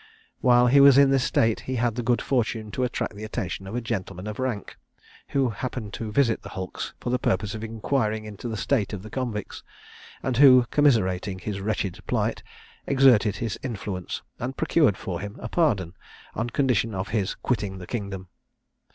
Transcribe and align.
While 0.39 0.65
he 0.65 0.79
was 0.81 0.97
in 0.97 1.11
this 1.11 1.23
state, 1.23 1.59
he 1.59 1.75
had 1.75 1.93
the 1.93 2.01
good 2.01 2.23
fortune 2.23 2.71
to 2.71 2.83
attract 2.83 3.15
the 3.15 3.23
attention 3.23 3.67
of 3.67 3.75
a 3.75 3.81
gentleman 3.81 4.25
of 4.25 4.39
rank, 4.39 4.75
who 5.27 5.49
happened 5.49 5.93
to 5.93 6.11
visit 6.11 6.41
the 6.41 6.49
hulks 6.49 6.95
for 6.99 7.11
the 7.11 7.19
purpose 7.19 7.53
of 7.53 7.63
inquiring 7.63 8.25
into 8.25 8.47
the 8.47 8.57
state 8.57 8.93
of 8.93 9.03
the 9.03 9.11
convicts, 9.11 9.61
and 10.23 10.37
who, 10.37 10.65
commiserating 10.71 11.37
his 11.37 11.61
wretched 11.61 11.99
plight, 12.07 12.41
exerted 12.87 13.35
his 13.35 13.59
influence 13.61 14.23
and 14.39 14.57
procured 14.57 14.97
for 14.97 15.19
him 15.19 15.35
a 15.39 15.47
pardon, 15.47 15.93
on 16.33 16.49
condition 16.49 16.95
of 16.95 17.09
his 17.09 17.35
quitting 17.35 17.77
the 17.77 17.85
kingdom. 17.85 18.27